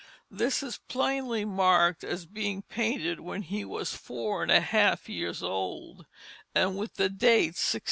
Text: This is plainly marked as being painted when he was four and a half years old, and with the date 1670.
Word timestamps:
This 0.31 0.63
is 0.63 0.79
plainly 0.87 1.45
marked 1.45 2.03
as 2.03 2.25
being 2.25 2.63
painted 2.63 3.19
when 3.19 3.43
he 3.43 3.63
was 3.63 3.93
four 3.93 4.41
and 4.41 4.51
a 4.51 4.59
half 4.59 5.07
years 5.07 5.43
old, 5.43 6.07
and 6.55 6.75
with 6.75 6.95
the 6.95 7.07
date 7.07 7.53
1670. 7.53 7.79